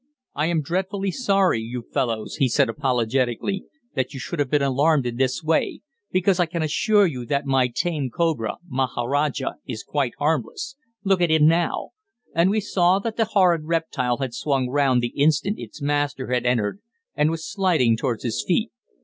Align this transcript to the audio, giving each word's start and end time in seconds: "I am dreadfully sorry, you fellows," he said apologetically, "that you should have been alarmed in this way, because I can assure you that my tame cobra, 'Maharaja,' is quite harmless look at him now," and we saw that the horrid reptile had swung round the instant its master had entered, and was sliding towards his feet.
"I 0.33 0.47
am 0.47 0.63
dreadfully 0.63 1.11
sorry, 1.11 1.59
you 1.59 1.83
fellows," 1.83 2.37
he 2.37 2.49
said 2.49 2.69
apologetically, 2.69 3.65
"that 3.93 4.15
you 4.15 4.19
should 4.19 4.39
have 4.39 4.49
been 4.49 4.63
alarmed 4.63 5.05
in 5.05 5.17
this 5.17 5.43
way, 5.43 5.81
because 6.11 6.39
I 6.39 6.47
can 6.47 6.63
assure 6.63 7.05
you 7.05 7.23
that 7.27 7.45
my 7.45 7.67
tame 7.67 8.09
cobra, 8.09 8.55
'Maharaja,' 8.67 9.57
is 9.67 9.83
quite 9.83 10.13
harmless 10.17 10.75
look 11.03 11.21
at 11.21 11.29
him 11.29 11.45
now," 11.47 11.91
and 12.33 12.49
we 12.49 12.61
saw 12.61 12.97
that 12.97 13.15
the 13.15 13.25
horrid 13.25 13.65
reptile 13.65 14.17
had 14.17 14.33
swung 14.33 14.69
round 14.69 15.03
the 15.03 15.09
instant 15.09 15.59
its 15.59 15.83
master 15.83 16.33
had 16.33 16.47
entered, 16.47 16.79
and 17.13 17.29
was 17.29 17.45
sliding 17.47 17.95
towards 17.95 18.23
his 18.23 18.43
feet. 18.43 18.71